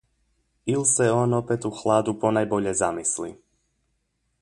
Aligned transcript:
Il' 0.71 0.87
se 0.93 1.07
opet 1.39 1.65
on 1.69 1.69
u 1.69 1.71
hladu 1.81 2.17
ponajbolje 2.25 2.73
zamisli. 2.83 3.31